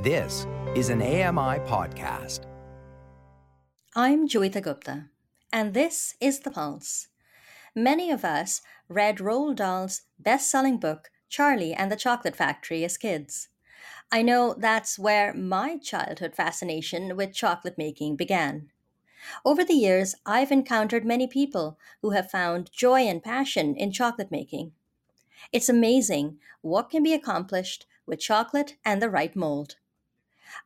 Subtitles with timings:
[0.00, 0.46] This
[0.76, 2.42] is an AMI podcast.
[3.96, 5.06] I'm Joeita Gupta,
[5.52, 7.08] and this is The Pulse.
[7.74, 12.96] Many of us read Roald Dahl's best selling book, Charlie and the Chocolate Factory, as
[12.96, 13.48] kids.
[14.12, 18.70] I know that's where my childhood fascination with chocolate making began.
[19.44, 24.30] Over the years, I've encountered many people who have found joy and passion in chocolate
[24.30, 24.70] making.
[25.52, 29.74] It's amazing what can be accomplished with chocolate and the right mold.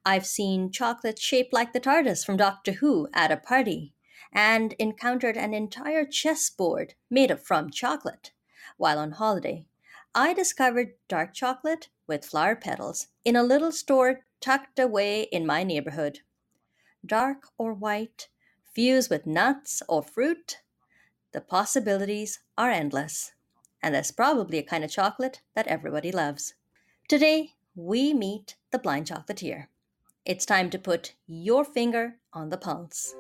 [0.05, 3.95] I've seen chocolate shaped like the TARDIS from Doctor Who at a party,
[4.33, 8.33] and encountered an entire chessboard made up from chocolate
[8.77, 9.67] while on holiday.
[10.15, 15.63] I discovered dark chocolate with flower petals in a little store tucked away in my
[15.63, 16.21] neighborhood.
[17.05, 18.29] Dark or white,
[18.75, 20.59] fused with nuts or fruit,
[21.33, 23.33] the possibilities are endless.
[23.83, 26.55] And there's probably a kind of chocolate that everybody loves.
[27.09, 29.67] Today, we meet the blind chocolatier.
[30.25, 33.13] It's time to put your finger on the pulse.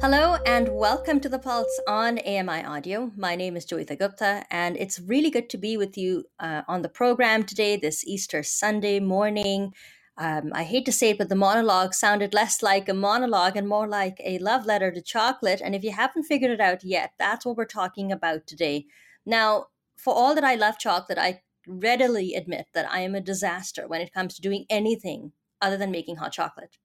[0.00, 3.12] Hello and welcome to the Pulse on AMI Audio.
[3.16, 6.82] My name is Joeita Gupta, and it's really good to be with you uh, on
[6.82, 9.72] the program today, this Easter Sunday morning.
[10.18, 13.68] Um, I hate to say it, but the monologue sounded less like a monologue and
[13.68, 15.60] more like a love letter to chocolate.
[15.62, 18.86] And if you haven't figured it out yet, that's what we're talking about today.
[19.26, 23.86] Now, for all that I love chocolate, I readily admit that I am a disaster
[23.86, 26.78] when it comes to doing anything other than making hot chocolate.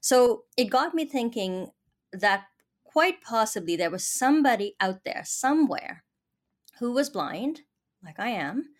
[0.00, 1.72] So it got me thinking
[2.12, 2.44] that
[2.84, 6.04] quite possibly there was somebody out there somewhere
[6.78, 7.62] who was blind,
[8.02, 8.70] like I am,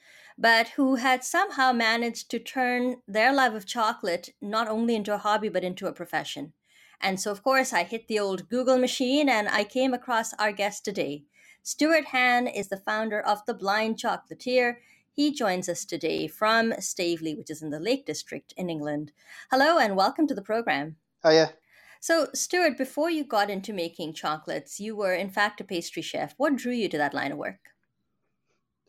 [0.41, 5.19] but who had somehow managed to turn their love of chocolate not only into a
[5.19, 6.55] hobby but into a profession.
[6.98, 10.50] And so, of course, I hit the old Google machine and I came across our
[10.50, 11.24] guest today.
[11.62, 14.77] Stuart Hann is the founder of The Blind Chocolatier.
[15.12, 19.12] He joins us today from Staveley, which is in the Lake District in England.
[19.51, 20.96] Hello and welcome to the program.
[21.22, 21.52] Hiya.
[22.01, 26.33] So, Stuart, before you got into making chocolates, you were in fact a pastry chef.
[26.39, 27.58] What drew you to that line of work?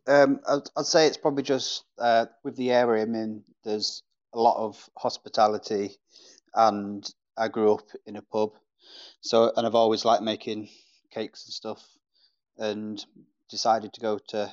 [0.07, 4.03] Um, I'd, I'd say it's probably just uh, with the area I'm in, there's
[4.33, 5.97] a lot of hospitality,
[6.55, 7.07] and
[7.37, 8.51] I grew up in a pub,
[9.21, 10.69] so and I've always liked making
[11.11, 11.85] cakes and stuff,
[12.57, 13.03] and
[13.49, 14.51] decided to go to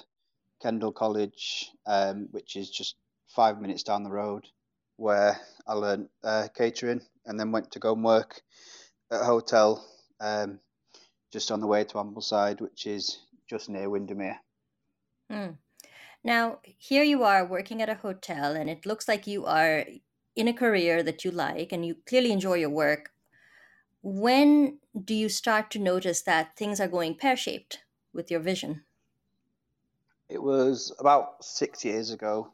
[0.61, 2.97] Kendal College, um, which is just
[3.29, 4.47] five minutes down the road,
[4.97, 8.43] where I learned uh, catering, and then went to go and work
[9.11, 9.87] at a hotel
[10.21, 10.61] um,
[11.33, 14.41] just on the way to Ambleside, which is just near Windermere.
[15.31, 15.53] Hmm.
[16.25, 19.85] Now, here you are working at a hotel, and it looks like you are
[20.35, 23.13] in a career that you like and you clearly enjoy your work.
[24.03, 28.85] When do you start to notice that things are going pear shaped with your vision?
[30.29, 32.53] It was about six years ago,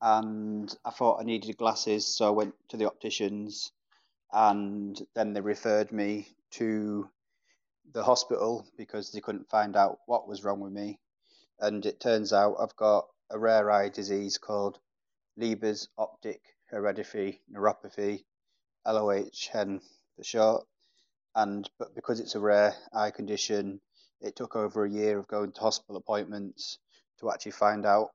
[0.00, 3.72] and I thought I needed glasses, so I went to the opticians,
[4.32, 7.08] and then they referred me to
[7.92, 10.98] the hospital because they couldn't find out what was wrong with me
[11.60, 14.78] and it turns out I've got a rare eye disease called
[15.38, 18.24] Leber's optic hereditary neuropathy,
[18.86, 19.80] LOHN
[20.16, 20.66] for short.
[21.34, 23.80] And but because it's a rare eye condition,
[24.20, 26.78] it took over a year of going to hospital appointments
[27.20, 28.10] to actually find out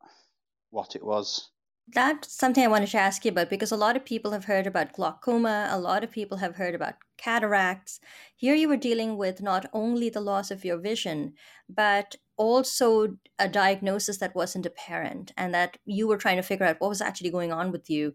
[0.70, 1.50] what it was.
[1.88, 4.66] That's something I wanted to ask you about because a lot of people have heard
[4.68, 8.00] about glaucoma, a lot of people have heard about cataracts.
[8.36, 11.34] Here you were dealing with not only the loss of your vision,
[11.68, 16.80] but also a diagnosis that wasn't apparent and that you were trying to figure out
[16.80, 18.14] what was actually going on with you.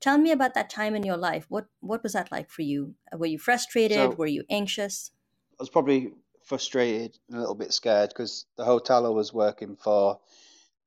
[0.00, 1.46] Tell me about that time in your life.
[1.48, 2.94] What what was that like for you?
[3.16, 3.96] Were you frustrated?
[3.96, 5.10] So were you anxious?
[5.58, 6.12] I was probably
[6.44, 10.20] frustrated and a little bit scared because the hotel I was working for,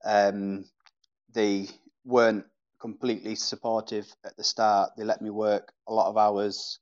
[0.03, 0.65] um,
[1.31, 1.67] they
[2.03, 2.45] weren't
[2.79, 4.91] completely supportive at the start.
[4.97, 6.79] They let me work a lot of hours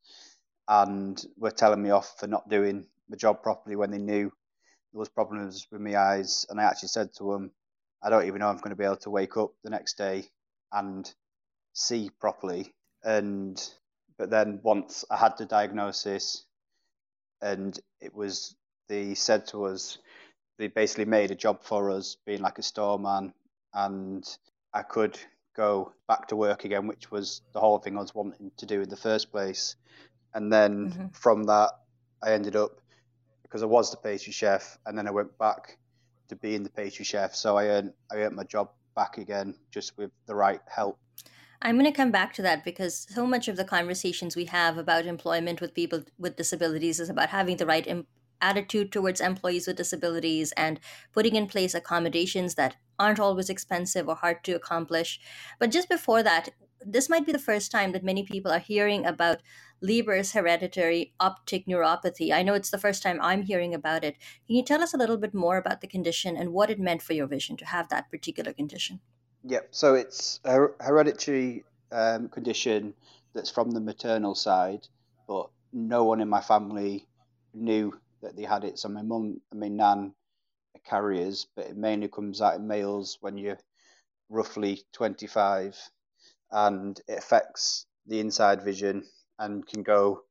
[0.68, 4.32] and were telling me off for not doing the job properly when they knew
[4.92, 7.52] there was problems with my eyes, and I actually said to him,
[8.04, 9.98] I don't even know if I'm going to be able to wake up the next
[9.98, 10.26] day
[10.72, 11.12] and
[11.74, 12.74] see properly.
[13.04, 13.62] And
[14.18, 16.46] but then once I had the diagnosis,
[17.42, 18.56] and it was
[18.88, 19.98] they said to us,
[20.58, 23.34] they basically made a job for us, being like a storeman,
[23.74, 24.28] and
[24.74, 25.18] I could
[25.56, 28.82] go back to work again, which was the whole thing I was wanting to do
[28.82, 29.76] in the first place.
[30.34, 31.08] And then mm-hmm.
[31.14, 31.72] from that,
[32.24, 32.81] I ended up
[33.52, 35.78] because I was the pastry chef, and then I went back
[36.30, 37.36] to being the pastry chef.
[37.36, 40.98] So I earned I earned my job back again, just with the right help.
[41.62, 44.78] I'm going to come back to that because so much of the conversations we have
[44.78, 48.08] about employment with people with disabilities is about having the right Im-
[48.42, 50.80] attitude towards employees with disabilities and
[51.12, 55.20] putting in place accommodations that aren't always expensive or hard to accomplish.
[55.60, 56.50] But just before that,
[56.84, 59.42] this might be the first time that many people are hearing about
[59.82, 62.32] Leber's hereditary optic neuropathy.
[62.32, 64.18] I know it's the first time I'm hearing about it.
[64.46, 67.02] Can you tell us a little bit more about the condition and what it meant
[67.02, 69.00] for your vision to have that particular condition?
[69.44, 69.70] Yep.
[69.72, 72.94] So it's a hereditary um, condition
[73.34, 74.88] that's from the maternal side,
[75.28, 77.08] but no one in my family
[77.54, 78.78] knew that they had it.
[78.78, 80.14] So my mum and my nan
[80.76, 83.58] are carriers, but it mainly comes out in males when you're
[84.30, 85.78] roughly 25,
[86.52, 89.04] and it affects the inside vision
[89.42, 90.22] and can go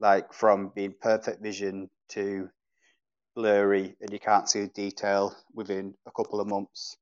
[0.00, 2.50] like from being perfect vision to
[3.36, 6.96] blurry and you can't see detail within a couple of months.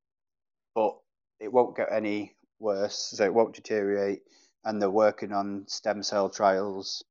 [0.74, 0.96] But
[1.40, 4.22] it won't get any worse, so it won't deteriorate.
[4.64, 7.02] And they're working on stem cell trials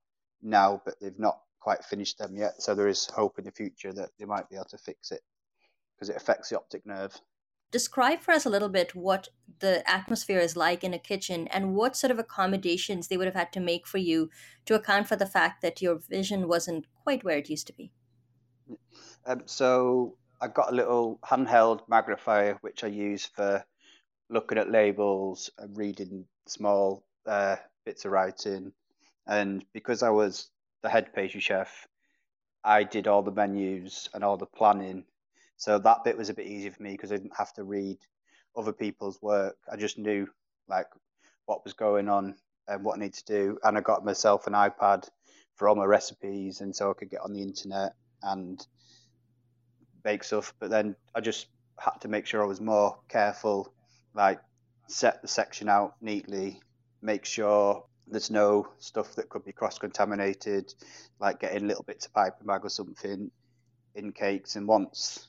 [0.42, 2.62] now, but they've not quite finished them yet.
[2.62, 5.22] So there is hope in the future that they might be able to fix it
[5.96, 7.20] because it affects the optic nerve.
[7.72, 9.28] Describe for us a little bit what
[9.60, 13.36] the atmosphere is like in a kitchen and what sort of accommodations they would have
[13.36, 14.30] had to make for you
[14.66, 17.92] to account for the fact that your vision wasn't quite where it used to be.
[19.26, 23.66] Um, so I got a little handheld magnifier which I use for
[24.30, 28.72] looking at labels and reading small uh, bits of writing.
[29.26, 30.50] And because I was
[30.84, 31.88] the head pastry chef,
[32.64, 35.06] I did all the menus and all the planning
[35.58, 37.98] so that bit was a bit easier for me because I didn't have to read
[38.56, 39.58] other people's work.
[39.72, 40.28] I just knew
[40.68, 40.88] like
[41.46, 42.36] what was going on
[42.68, 43.58] and what I need to do.
[43.64, 45.10] And I got myself an iPad
[45.56, 48.66] for all my recipes, and so I could get on the internet and
[50.04, 50.54] bake stuff.
[50.60, 51.48] But then I just
[51.80, 53.74] had to make sure I was more careful,
[54.14, 54.40] like
[54.88, 56.62] set the section out neatly,
[57.02, 60.74] make sure there's no stuff that could be cross contaminated,
[61.20, 63.32] like getting little bits of paper bag or something
[63.96, 64.56] in cakes.
[64.56, 65.28] And once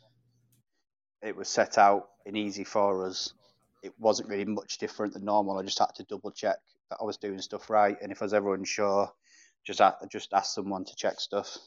[1.23, 3.35] it was set out in easy for us.
[3.83, 5.59] It wasn't really much different than normal.
[5.59, 6.57] I just had to double check
[6.91, 9.13] that I was doing stuff right, and if I was ever unsure,
[9.65, 9.81] just
[10.11, 11.59] just ask someone to check stuff.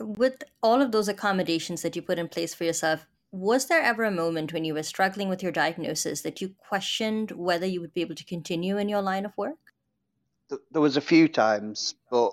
[0.00, 4.04] With all of those accommodations that you put in place for yourself, was there ever
[4.04, 7.92] a moment when you were struggling with your diagnosis that you questioned whether you would
[7.92, 9.58] be able to continue in your line of work?
[10.70, 12.32] There was a few times, but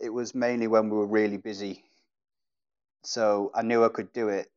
[0.00, 1.84] it was mainly when we were really busy.
[3.02, 4.50] So I knew I could do it,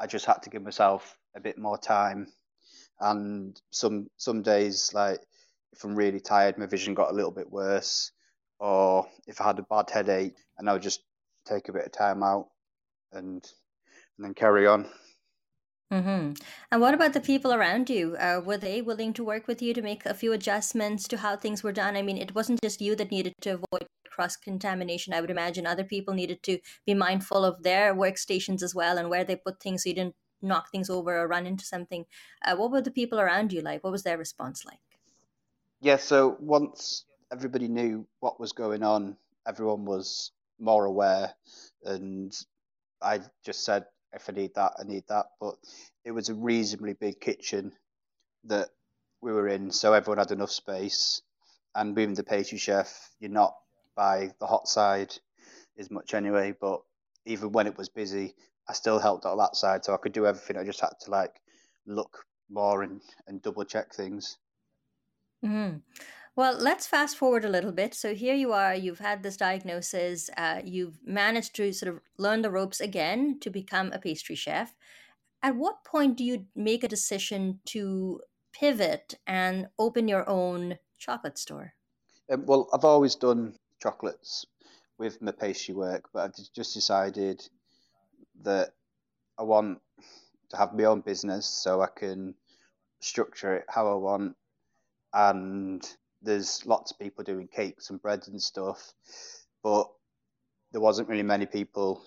[0.00, 2.28] I just had to give myself a bit more time.
[3.00, 5.20] And some some days, like
[5.72, 8.10] if I'm really tired, my vision got a little bit worse,
[8.58, 11.02] or if I had a bad headache, and I would just
[11.46, 12.48] take a bit of time out
[13.12, 13.44] and
[14.16, 14.86] and then carry on.
[15.92, 16.32] Mm-hmm.
[16.70, 18.14] And what about the people around you?
[18.16, 21.36] Uh, were they willing to work with you to make a few adjustments to how
[21.36, 21.96] things were done?
[21.96, 23.86] I mean, it wasn't just you that needed to avoid
[24.18, 25.14] cross contamination.
[25.14, 29.08] I would imagine other people needed to be mindful of their workstations as well and
[29.08, 32.04] where they put things so you didn't knock things over or run into something.
[32.44, 33.84] Uh, what were the people around you like?
[33.84, 34.80] What was their response like?
[35.80, 39.16] Yeah, so once everybody knew what was going on,
[39.46, 41.32] everyone was more aware,
[41.84, 42.36] and
[43.00, 45.26] I just said, if I need that, I need that.
[45.40, 45.54] But
[46.04, 47.72] it was a reasonably big kitchen
[48.44, 48.70] that
[49.20, 51.22] we were in, so everyone had enough space.
[51.76, 53.54] And being the pastry chef, you're not
[53.98, 55.12] by the hot side
[55.76, 56.54] as much anyway.
[56.58, 56.80] But
[57.26, 58.34] even when it was busy,
[58.68, 60.56] I still helped out that side, so I could do everything.
[60.56, 61.40] I just had to like
[61.84, 64.38] look more and, and double check things.
[65.44, 65.78] Mm-hmm.
[66.36, 67.94] Well, let's fast forward a little bit.
[67.94, 72.42] So here you are, you've had this diagnosis, uh, you've managed to sort of learn
[72.42, 74.76] the ropes again to become a pastry chef.
[75.42, 78.20] At what point do you make a decision to
[78.52, 81.74] pivot and open your own chocolate store?
[82.30, 84.46] Um, well, I've always done chocolates
[84.98, 87.48] with my pastry work, but I've just decided
[88.42, 88.70] that
[89.38, 89.80] I want
[90.50, 92.34] to have my own business so I can
[93.00, 94.36] structure it how I want.
[95.12, 95.88] And
[96.22, 98.92] there's lots of people doing cakes and breads and stuff,
[99.62, 99.88] but
[100.72, 102.02] there wasn't really many people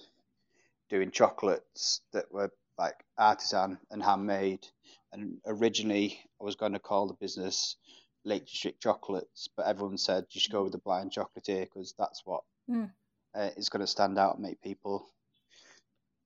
[0.90, 4.68] doing chocolates that were like artisan and handmade.
[5.13, 7.78] And originally, I was going to call the business
[8.24, 12.22] Lake District chocolates, but everyone said you should go with the blind chocolatier because that's
[12.25, 12.90] what mm.
[13.36, 15.08] uh, is going to stand out and make people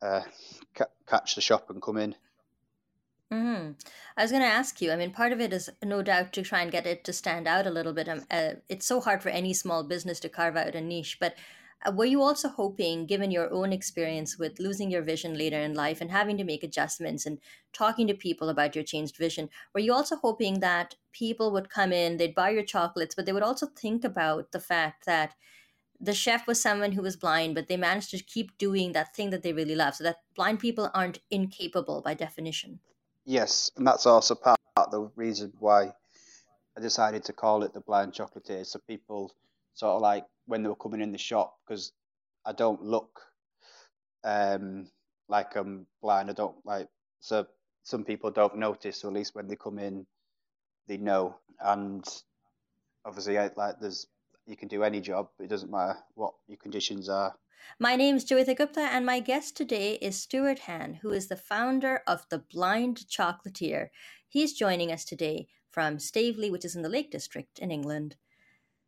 [0.02, 0.22] uh,
[0.74, 2.16] ca- catch the shop and come in.
[3.34, 3.72] Mm-hmm.
[4.18, 4.92] I was going to ask you.
[4.92, 7.48] I mean, part of it is no doubt to try and get it to stand
[7.48, 8.08] out a little bit.
[8.08, 11.36] Um, uh, it's so hard for any small business to carve out a niche, but
[11.86, 15.74] Uh, were you also hoping, given your own experience with losing your vision later in
[15.74, 17.40] life and having to make adjustments and
[17.74, 21.92] talking to people about your changed vision, were you also hoping that people would come
[21.92, 25.36] in, they'd buy your chocolates, but they would also think about the fact that
[26.00, 29.30] the chef was someone who was blind, but they managed to keep doing that thing
[29.30, 32.80] that they really love, so that blind people aren't incapable by definition?
[33.26, 35.94] Yes, and that's also part of the reason why
[36.78, 38.66] I decided to call it the blind chocolatier.
[38.66, 39.34] So people
[39.74, 41.92] sort of like when they were coming in the shop, because
[42.46, 43.22] I don't look
[44.24, 44.88] um,
[45.28, 46.30] like I'm blind.
[46.30, 46.88] I don't like
[47.20, 47.46] so
[47.84, 49.02] some people don't notice.
[49.02, 50.06] So at least when they come in,
[50.88, 51.38] they know.
[51.60, 52.04] And
[53.06, 54.08] obviously, like there's
[54.46, 55.30] you can do any job.
[55.40, 57.36] It doesn't matter what your conditions are.
[57.80, 61.36] My name is Joeita Gupta, and my guest today is Stuart Hann, who is the
[61.36, 63.90] founder of The Blind Chocolatier.
[64.28, 68.18] He's joining us today from Staveley, which is in the Lake District in England.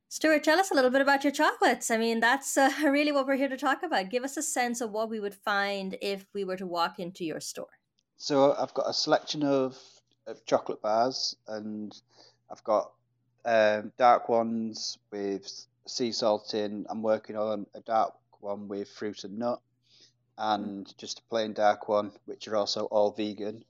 [0.09, 1.91] Stuart, tell us a little bit about your chocolates.
[1.91, 4.09] I mean, that's uh, really what we're here to talk about.
[4.09, 7.25] Give us a sense of what we would find if we were to walk into
[7.25, 7.67] your store.
[8.15, 9.77] So, I've got a selection of,
[10.25, 11.93] of chocolate bars, and
[12.49, 12.93] I've got
[13.43, 16.85] um, dark ones with sea salt in.
[16.89, 19.61] I'm working on a dark one with fruit and nut,
[20.37, 23.65] and just a plain dark one, which are also all vegan.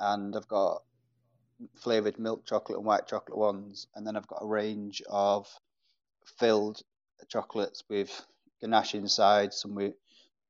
[0.00, 0.82] And I've got
[1.74, 5.48] flavored milk chocolate and white chocolate ones, and then I've got a range of
[6.38, 6.82] filled
[7.28, 8.26] chocolates with
[8.60, 9.94] ganache inside, some with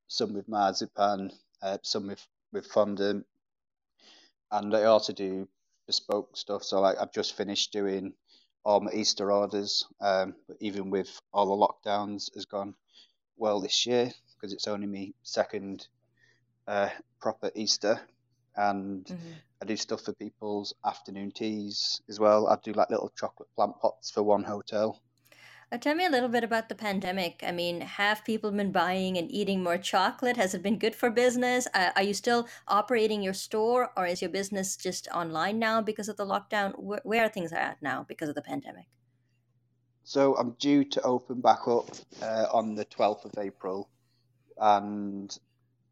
[0.08, 1.32] some with marzipan,
[1.62, 3.26] uh, some with with fondant,
[4.50, 5.48] and I also do
[5.86, 6.62] bespoke stuff.
[6.62, 8.14] So like I've just finished doing
[8.64, 12.74] all my Easter orders, um, even with all the lockdowns, has gone
[13.36, 15.86] well this year because it's only me second
[16.66, 16.88] uh,
[17.20, 18.00] proper Easter
[18.56, 19.32] and mm-hmm.
[19.64, 22.48] I do stuff for people's afternoon teas as well.
[22.48, 25.00] I do like little chocolate plant pots for one hotel.
[25.72, 27.42] Uh, tell me a little bit about the pandemic.
[27.42, 30.36] I mean, have people been buying and eating more chocolate?
[30.36, 31.66] Has it been good for business?
[31.72, 36.10] Uh, are you still operating your store, or is your business just online now because
[36.10, 36.78] of the lockdown?
[36.78, 38.84] Where, where are things at now because of the pandemic?
[40.02, 41.88] So I'm due to open back up
[42.20, 43.88] uh, on the 12th of April,
[44.58, 45.34] and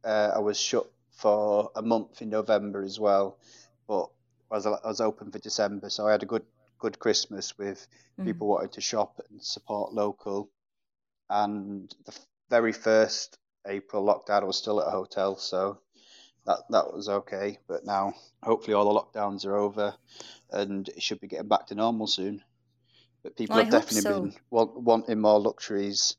[0.04, 3.38] uh, I was shut for a month in November as well,
[3.92, 4.08] but
[4.50, 6.44] I was, I was open for December, so I had a good
[6.78, 7.87] good Christmas with
[8.18, 8.25] mm.
[8.25, 10.50] people wanting to shop and support local.
[11.30, 12.18] And the
[12.50, 15.78] very first April lockdown, I was still at a hotel, so
[16.46, 17.58] that that was okay.
[17.68, 19.94] But now, hopefully, all the lockdowns are over,
[20.50, 22.42] and it should be getting back to normal soon.
[23.22, 24.20] But people have definitely so.
[24.22, 26.16] been want, wanting more luxuries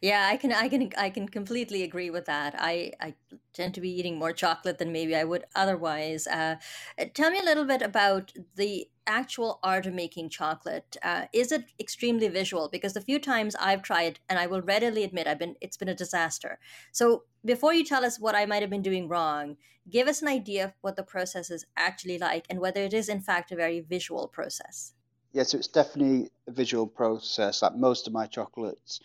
[0.00, 2.54] yeah, I can I can I can completely agree with that.
[2.58, 3.14] I I
[3.52, 6.26] tend to be eating more chocolate than maybe I would otherwise.
[6.26, 6.56] Uh,
[6.98, 10.96] uh, tell me a little bit about the actual art of making chocolate.
[11.02, 12.68] Uh, is it extremely visual?
[12.68, 15.88] Because the few times I've tried, and I will readily admit, I've been it's been
[15.88, 16.58] a disaster.
[16.92, 19.56] So before you tell us what I might have been doing wrong,
[19.88, 23.08] give us an idea of what the process is actually like, and whether it is
[23.08, 24.94] in fact a very visual process.
[25.32, 27.60] Yeah, so it's definitely a visual process.
[27.60, 29.00] Like most of my chocolates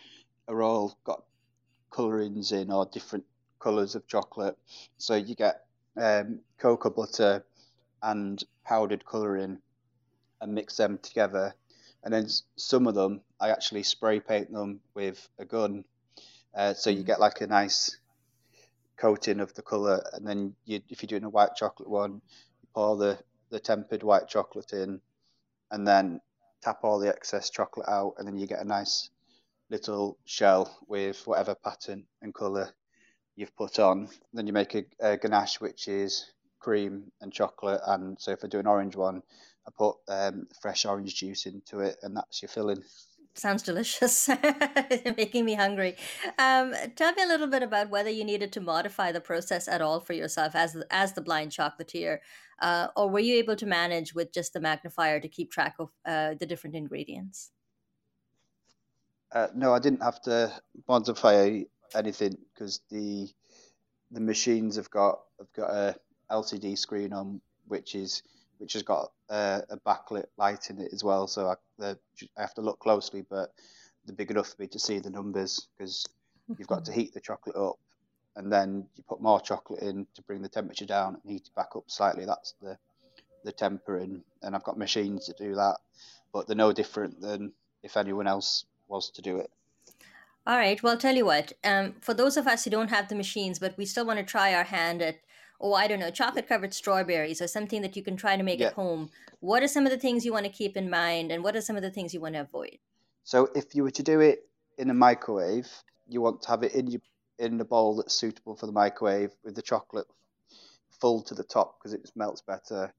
[0.48, 1.24] are all got
[1.90, 3.24] colorings in or different
[3.58, 4.56] colors of chocolate.
[4.98, 5.64] So you get
[5.96, 7.44] um, cocoa butter
[8.02, 9.58] and powdered coloring
[10.40, 11.54] and mix them together.
[12.02, 15.84] And then some of them, I actually spray paint them with a gun.
[16.54, 17.06] Uh, so you mm.
[17.06, 17.98] get like a nice
[18.96, 20.02] coating of the color.
[20.12, 22.22] And then you, if you're doing a white chocolate one,
[22.62, 23.18] you pour the,
[23.50, 25.00] the tempered white chocolate in
[25.70, 26.20] and then
[26.62, 28.14] tap all the excess chocolate out.
[28.18, 29.10] And then you get a nice
[29.70, 32.74] little shell with whatever pattern and colour
[33.36, 34.08] you've put on.
[34.32, 37.80] Then you make a, a, ganache, which is cream and chocolate.
[37.86, 39.22] And so if I do an orange one,
[39.66, 42.82] I put um, fresh orange juice into it, and that's your filling.
[43.34, 44.28] Sounds delicious.
[45.16, 45.96] making me hungry.
[46.38, 49.80] Um, tell me a little bit about whether you needed to modify the process at
[49.80, 52.18] all for yourself as the, as the blind chocolatier,
[52.60, 55.90] uh, or were you able to manage with just the magnifier to keep track of
[56.04, 57.52] uh, the different ingredients?
[59.32, 60.52] Uh, no, I didn't have to
[60.88, 61.62] modify
[61.94, 63.28] anything because the
[64.10, 65.96] the machines have got have got a
[66.30, 68.22] LCD screen on which is
[68.58, 71.26] which has got a, a backlit light in it as well.
[71.26, 71.98] So I, the,
[72.36, 73.52] I have to look closely, but
[74.04, 76.06] they're big enough for me to see the numbers because
[76.58, 77.78] you've got to heat the chocolate up
[78.36, 81.54] and then you put more chocolate in to bring the temperature down and heat it
[81.54, 82.24] back up slightly.
[82.24, 82.76] That's the
[83.44, 85.78] the tempering, and I've got machines to do that,
[86.32, 89.50] but they're no different than if anyone else was to do it.
[90.46, 90.82] All right.
[90.82, 91.52] Well, I'll tell you what.
[91.62, 94.24] Um, for those of us who don't have the machines, but we still want to
[94.24, 95.20] try our hand at,
[95.60, 98.60] oh, I don't know, chocolate covered strawberries or something that you can try to make
[98.60, 98.68] yeah.
[98.68, 99.10] at home.
[99.40, 101.60] What are some of the things you want to keep in mind, and what are
[101.60, 102.78] some of the things you want to avoid?
[103.24, 105.68] So, if you were to do it in a microwave,
[106.08, 107.00] you want to have it in your
[107.38, 110.06] in the bowl that's suitable for the microwave with the chocolate
[111.00, 112.92] full to the top because it just melts better.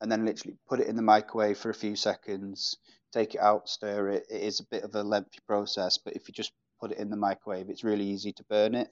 [0.00, 2.76] And then literally put it in the microwave for a few seconds,
[3.16, 4.26] take it out, stir it.
[4.30, 7.10] It is a bit of a lengthy process, but if you just put it in
[7.10, 8.88] the microwave, it's really easy to burn it.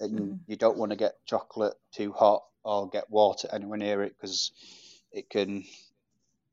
[0.00, 0.38] And mm.
[0.46, 4.50] you don't want to get chocolate too hot or get water anywhere near it because
[5.12, 5.64] it can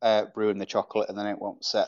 [0.01, 1.87] uh, ruin the chocolate and then it won't set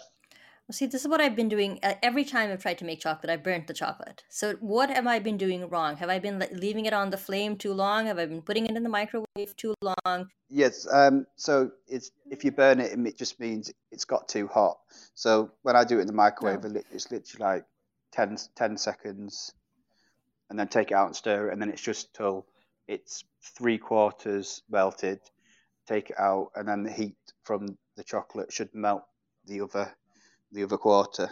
[0.74, 1.80] see, this is what I've been doing.
[1.82, 4.24] Uh, every time I've tried to make chocolate, I've burnt the chocolate.
[4.30, 5.98] So, what have I been doing wrong?
[5.98, 8.08] Have I been leaving it on the flame too long?
[8.08, 10.30] Have I been putting it in the microwave too long?
[10.50, 10.88] Yes.
[10.92, 14.78] Um, so, it's if you burn it, it just means it's got too hot.
[15.14, 16.82] So, when I do it in the microwave, oh.
[16.92, 17.66] it's literally like
[18.12, 19.54] 10, 10 seconds,
[20.50, 22.46] and then take it out and stir it, and then it's just till
[22.88, 23.24] it's
[23.58, 25.20] three quarters melted.
[25.88, 29.04] Take it out, and then the heat from the chocolate should melt
[29.46, 29.94] the other
[30.54, 31.30] the other quarter.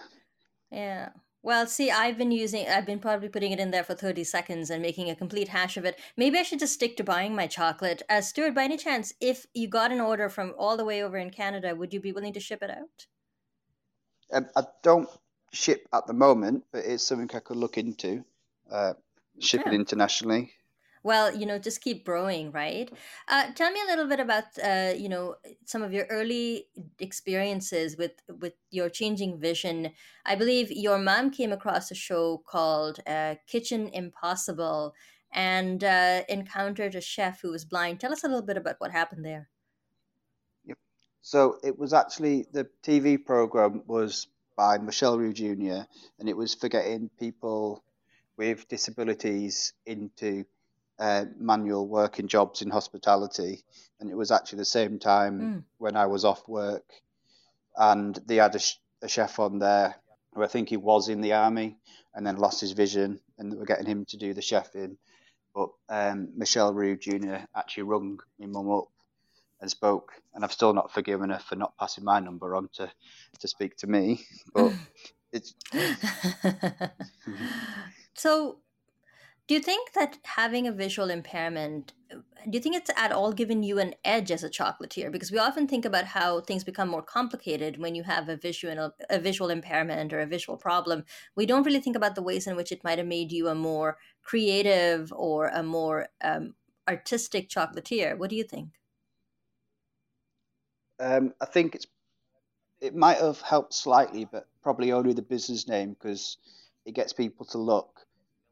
[0.71, 1.09] Yeah.
[1.43, 4.69] Well, see, I've been using, I've been probably putting it in there for 30 seconds
[4.69, 5.99] and making a complete hash of it.
[6.15, 8.03] Maybe I should just stick to buying my chocolate.
[8.09, 11.17] Uh, Stuart, by any chance, if you got an order from all the way over
[11.17, 13.07] in Canada, would you be willing to ship it out?
[14.31, 15.09] Um, I don't
[15.51, 18.23] ship at the moment, but it's something I could look into,
[18.71, 18.93] uh,
[19.39, 19.79] shipping yeah.
[19.79, 20.53] internationally
[21.03, 22.91] well you know just keep growing right
[23.27, 25.35] uh, tell me a little bit about uh, you know
[25.65, 26.67] some of your early
[26.99, 29.91] experiences with with your changing vision.
[30.25, 34.93] I believe your mom came across a show called uh, kitchen impossible
[35.31, 37.99] and uh, encountered a chef who was blind.
[37.99, 39.49] Tell us a little bit about what happened there.
[40.65, 40.77] Yep.
[41.21, 45.87] so it was actually the tv program was by Michel Roux Jr
[46.19, 47.83] and it was for getting people
[48.37, 50.45] with disabilities into
[51.01, 53.63] uh, manual working jobs in hospitality,
[53.99, 55.63] and it was actually the same time mm.
[55.79, 56.85] when I was off work,
[57.75, 59.95] and they had a, sh- a, chef on there
[60.33, 61.77] who I think he was in the army
[62.13, 64.97] and then lost his vision, and they were getting him to do the chef in.
[65.53, 67.37] But um, Michel Roux Jr.
[67.55, 68.87] actually rung my mum up
[69.59, 72.91] and spoke, and I've still not forgiven her for not passing my number on to
[73.39, 74.25] to speak to me.
[74.53, 74.73] But
[75.31, 75.53] it's
[78.15, 78.57] so
[79.51, 83.63] do you think that having a visual impairment, do you think it's at all given
[83.63, 85.11] you an edge as a chocolatier?
[85.11, 88.93] Because we often think about how things become more complicated when you have a visual
[89.09, 91.03] a visual impairment or a visual problem.
[91.35, 93.53] We don't really think about the ways in which it might have made you a
[93.53, 96.55] more creative or a more um,
[96.87, 98.17] artistic chocolatier.
[98.17, 98.69] What do you think?
[100.97, 101.87] Um, I think it's
[102.79, 106.37] it might have helped slightly, but probably only the business name because
[106.85, 107.99] it gets people to look,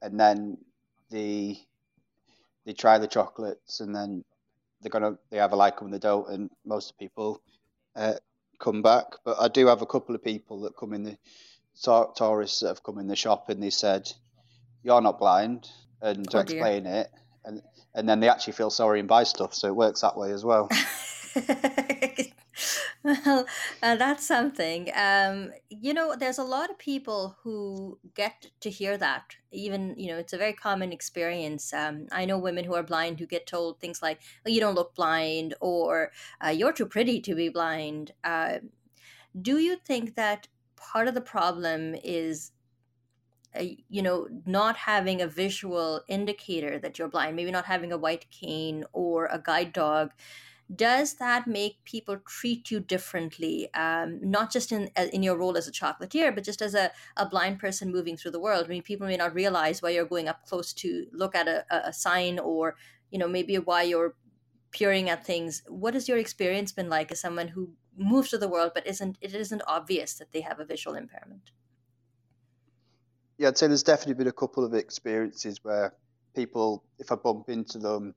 [0.02, 0.58] and then
[1.10, 1.58] the
[2.66, 4.24] they try the chocolates and then
[4.82, 7.42] they're gonna they either like them they don't, and most people
[7.96, 8.14] uh,
[8.60, 9.06] come back.
[9.26, 11.18] But I do have a couple of people that come in the
[12.16, 14.12] tourists that have come in the shop and they said,
[14.84, 15.70] "You're not blind,"
[16.02, 17.02] and oh, to explain dear.
[17.02, 17.12] it,
[17.46, 17.62] and
[17.96, 19.54] and then they actually feel sorry and buy stuff.
[19.54, 20.70] So it works that way as well.
[23.04, 23.46] Well,
[23.84, 24.90] uh, that's something.
[24.94, 29.38] Um, you know, there's a lot of people who get to hear that.
[29.52, 31.72] Even, you know, it's a very common experience.
[31.74, 34.76] Um, I know women who are blind who get told things like, oh, you don't
[34.76, 36.12] look blind, or
[36.44, 38.12] uh, you're too pretty to be blind.
[38.24, 38.60] Uh,
[39.42, 42.52] do you think that part of the problem is
[43.56, 47.98] uh, you know not having a visual indicator that you're blind maybe not having a
[47.98, 50.12] white cane or a guide dog
[50.76, 55.58] does that make people treat you differently um, not just in uh, in your role
[55.58, 58.66] as a chocolatier but just as a, a blind person moving through the world?
[58.66, 61.66] I mean people may not realize why you're going up close to look at a,
[61.88, 62.76] a sign or
[63.10, 64.16] you know maybe why you're
[64.72, 65.64] peering at things.
[65.68, 69.18] What has your experience been like as someone who moves through the world but isn't
[69.22, 71.52] it isn't obvious that they have a visual impairment?
[73.40, 75.94] Yeah i'd say there's definitely been a couple of experiences where
[76.36, 78.14] people if i bump into them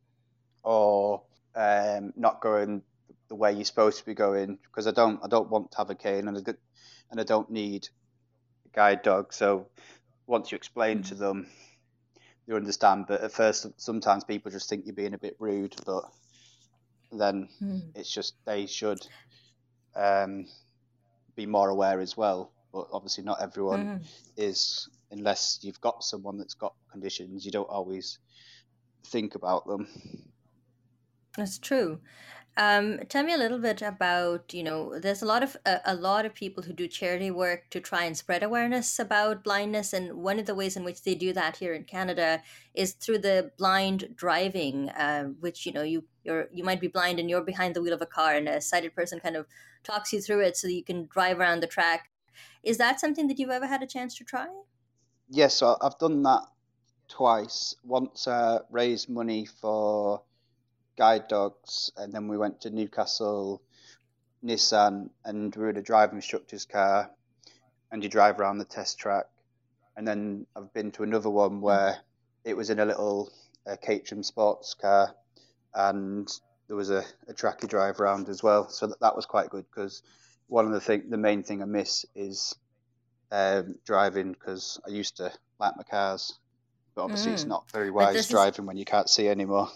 [0.64, 1.22] or
[1.54, 2.82] um, not going
[3.28, 5.90] the way you're supposed to be going because I don't I don't want to have
[5.90, 6.54] a cane and I,
[7.10, 7.88] and I don't need
[8.66, 9.32] a guide dog.
[9.32, 9.68] So
[10.26, 11.46] once you explain to them,
[12.46, 13.06] you understand.
[13.08, 16.04] But at first, sometimes people just think you're being a bit rude, but
[17.10, 17.82] then mm.
[17.94, 19.06] it's just they should
[19.94, 20.46] um,
[21.36, 22.52] be more aware as well.
[22.72, 24.06] But obviously, not everyone mm.
[24.36, 27.44] is unless you've got someone that's got conditions.
[27.44, 28.18] You don't always
[29.06, 29.86] think about them.
[31.36, 32.00] That's true.
[32.54, 35.94] Um, tell me a little bit about you know there's a lot of a, a
[35.94, 40.22] lot of people who do charity work to try and spread awareness about blindness, and
[40.22, 42.42] one of the ways in which they do that here in Canada
[42.74, 47.18] is through the blind driving, uh, which you know you you're you might be blind
[47.18, 49.46] and you're behind the wheel of a car, and a sighted person kind of
[49.82, 52.10] talks you through it so you can drive around the track.
[52.62, 54.48] Is that something that you've ever had a chance to try?
[55.30, 56.42] Yes, I've done that
[57.08, 57.74] twice.
[57.82, 60.22] Once I raised money for
[60.96, 63.62] guide dogs, and then we went to Newcastle
[64.44, 67.10] Nissan, and we were in a driving instructor's car,
[67.90, 69.26] and you drive around the test track.
[69.96, 71.98] And then I've been to another one where
[72.44, 73.30] it was in a little
[73.66, 75.14] uh, Caterham sports car,
[75.74, 76.28] and
[76.66, 78.68] there was a, a tracky drive around as well.
[78.68, 80.02] So that, that was quite good because
[80.48, 82.54] one of the thing, the main thing I miss is
[83.30, 86.38] um, driving because I used to like my cars,
[86.94, 87.34] but obviously mm.
[87.34, 88.68] it's not very wise driving is...
[88.68, 89.68] when you can't see anymore.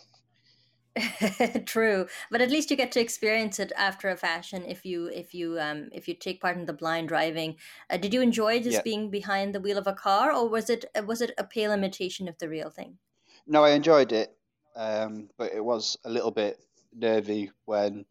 [1.66, 4.64] True, but at least you get to experience it after a fashion.
[4.66, 7.56] If you if you um if you take part in the blind driving,
[7.90, 8.82] uh, did you enjoy just yeah.
[8.82, 11.72] being behind the wheel of a car, or was it uh, was it a pale
[11.72, 12.98] imitation of the real thing?
[13.46, 14.35] No, I enjoyed it,
[14.74, 16.59] um, but it was a little bit
[16.94, 18.06] nervy when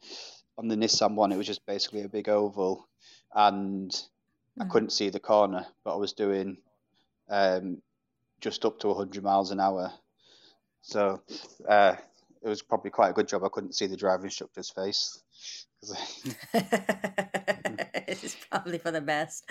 [0.58, 2.88] on the Nissan one it was just basically a big oval,
[3.34, 4.62] and mm-hmm.
[4.62, 6.58] I couldn't see the corner, but I was doing
[7.30, 7.82] um,
[8.42, 9.92] just up to 100 miles an hour.
[10.82, 11.22] So
[11.68, 11.96] uh,
[12.46, 15.20] it was probably quite a good job I couldn't see the driver instructor's face.
[16.54, 19.50] it's probably for the best.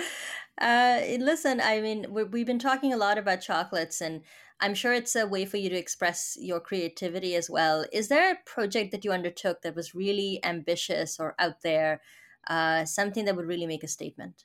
[0.61, 4.23] Uh, listen, I mean, we've been talking a lot about chocolates, and
[4.61, 7.85] I'm sure it's a way for you to express your creativity as well.
[7.93, 12.01] Is there a project that you undertook that was really ambitious or out there,
[12.49, 14.45] uh, something that would really make a statement?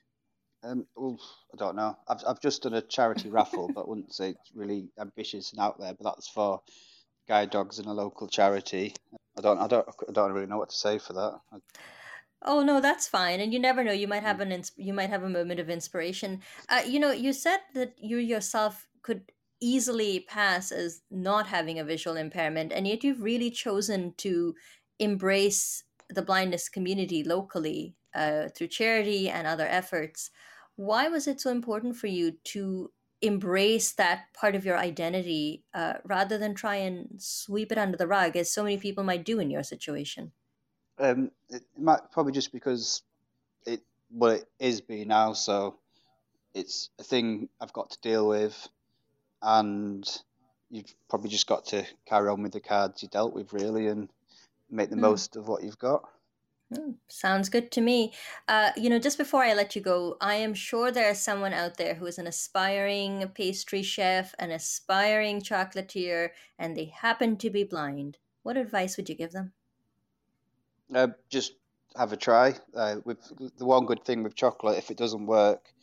[0.63, 1.19] Um, well,
[1.53, 1.95] I don't know.
[2.07, 5.61] I've I've just done a charity raffle, but I wouldn't say it's really ambitious and
[5.61, 5.93] out there.
[5.93, 6.61] But that's for
[7.29, 8.95] guide dogs in a local charity.
[9.37, 11.61] I don't, I don't, I don't really know what to say for that.
[12.43, 13.91] Oh no, that's fine, and you never know.
[13.91, 14.41] You might have mm.
[14.41, 16.41] an ins- you might have a moment of inspiration.
[16.67, 21.83] Uh, you know, you said that you yourself could easily pass as not having a
[21.83, 24.55] visual impairment, and yet you've really chosen to
[24.99, 30.31] embrace the blindness community locally uh, through charity and other efforts.
[30.75, 32.89] Why was it so important for you to
[33.21, 38.07] embrace that part of your identity uh, rather than try and sweep it under the
[38.07, 40.31] rug, as so many people might do in your situation?
[40.97, 43.03] Um, it might probably just because
[43.65, 45.75] it well it is me now, so
[46.53, 48.67] it's a thing I've got to deal with,
[49.41, 50.05] and
[50.69, 54.09] you've probably just got to carry on with the cards you dealt with, really, and
[54.69, 55.01] make the mm.
[55.01, 56.09] most of what you've got.
[56.73, 58.13] Mm, sounds good to me.
[58.47, 61.53] Uh, you know, just before I let you go, I am sure there is someone
[61.53, 66.29] out there who is an aspiring pastry chef, an aspiring chocolatier,
[66.59, 68.17] and they happen to be blind.
[68.43, 69.53] What advice would you give them?
[70.93, 71.53] Uh, just
[71.97, 72.55] have a try.
[72.75, 73.19] Uh, with
[73.57, 75.73] the one good thing with chocolate, if it doesn't work,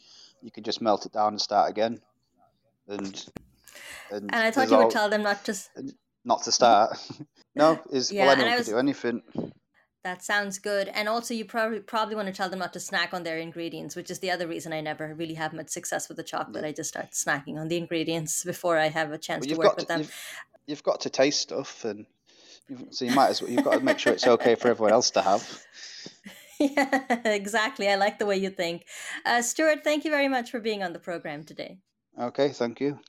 [0.40, 2.00] you can just melt it down and start again.
[2.86, 3.26] And
[4.10, 5.54] and, and I thought you would tell them not to
[6.24, 6.96] not to start.
[7.56, 9.22] no, is yeah, well anyone was, can do anything.
[10.06, 10.86] That sounds good.
[10.94, 13.96] And also, you probably probably want to tell them not to snack on their ingredients,
[13.96, 16.64] which is the other reason I never really have much success with the chocolate.
[16.64, 19.76] I just start snacking on the ingredients before I have a chance well, to work
[19.76, 20.00] with to, them.
[20.02, 20.14] You've,
[20.66, 22.06] you've, got to taste stuff, and
[22.90, 23.50] so you might as well.
[23.50, 25.42] You've got to make sure it's okay for everyone else to have.
[26.60, 27.88] yeah, exactly.
[27.88, 28.86] I like the way you think.
[29.24, 31.78] Uh, Stuart, thank you very much for being on the program today.
[32.16, 33.00] Okay, thank you.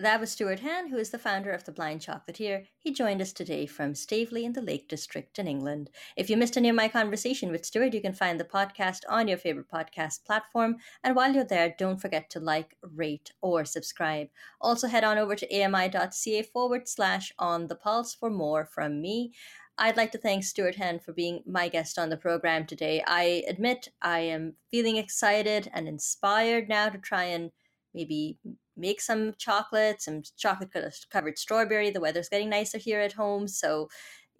[0.00, 2.64] That was Stuart Hann, who is the founder of The Blind Chocolatier.
[2.78, 5.90] He joined us today from Staveley in the Lake District in England.
[6.16, 9.28] If you missed any of my conversation with Stuart, you can find the podcast on
[9.28, 10.76] your favorite podcast platform.
[11.04, 14.28] And while you're there, don't forget to like, rate, or subscribe.
[14.58, 19.34] Also, head on over to ami.ca forward slash on the pulse for more from me.
[19.76, 23.04] I'd like to thank Stuart Hann for being my guest on the program today.
[23.06, 27.50] I admit I am feeling excited and inspired now to try and
[27.92, 28.38] maybe
[28.80, 30.70] make some chocolate, some chocolate
[31.10, 31.90] covered strawberry.
[31.90, 33.46] The weather's getting nicer here at home.
[33.48, 33.88] So,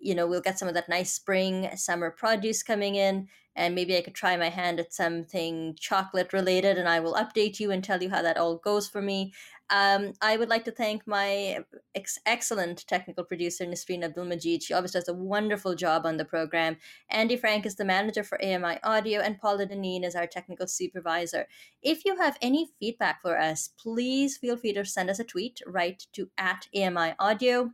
[0.00, 3.28] you know, we'll get some of that nice spring, summer produce coming in.
[3.56, 7.60] And maybe I could try my hand at something chocolate related and I will update
[7.60, 9.32] you and tell you how that all goes for me.
[9.70, 11.60] Um, I would like to thank my
[11.94, 14.62] ex- excellent technical producer, Nisreen Abdul Majid.
[14.62, 16.76] She always does a wonderful job on the program.
[17.08, 21.46] Andy Frank is the manager for AMI Audio, and Paula Deneen is our technical supervisor.
[21.82, 25.60] If you have any feedback for us, please feel free to send us a tweet,
[25.64, 27.70] write to at AMI Audio,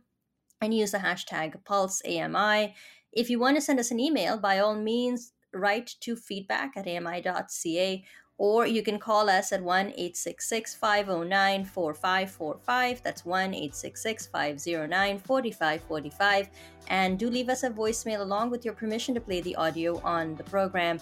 [0.61, 2.73] and use the hashtag PulseAMI.
[3.13, 6.87] If you want to send us an email, by all means, write to feedback at
[6.87, 8.05] ami.ca
[8.37, 13.03] or you can call us at 1 866 509 4545.
[13.03, 16.49] That's 1 866 509 4545.
[16.89, 20.35] And do leave us a voicemail along with your permission to play the audio on
[20.35, 20.99] the program.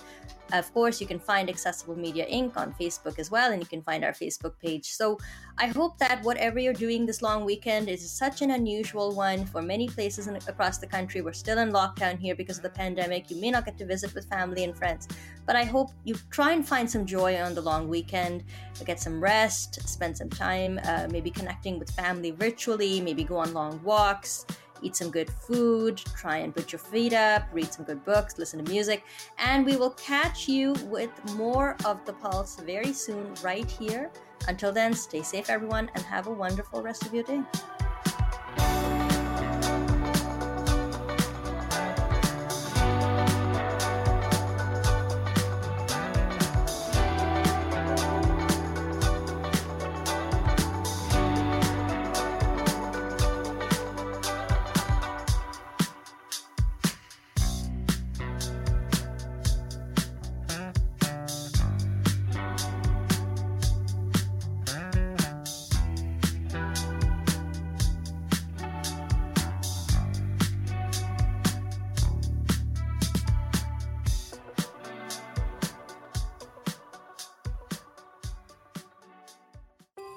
[0.54, 2.56] Of course, you can find Accessible Media Inc.
[2.56, 4.92] on Facebook as well, and you can find our Facebook page.
[4.92, 5.18] So
[5.58, 9.62] I hope that whatever you're doing this long weekend is such an unusual one for
[9.64, 11.22] many places in, across the country.
[11.22, 13.32] We're still in lockdown here because of the pandemic.
[13.32, 15.08] You may not get to visit with family and friends,
[15.48, 18.44] but I hope you try and find some joy on the long weekend,
[18.86, 23.54] get some rest, spend some time, uh, maybe connecting with family virtually, maybe go on
[23.54, 24.46] long walks
[24.82, 28.64] eat some good food, try and put your feet up, read some good books, listen
[28.64, 29.04] to music,
[29.38, 34.12] and we will catch you with more of The Pulse very soon, right here.
[34.48, 37.42] Until then, stay safe, everyone, and have a wonderful rest of your day.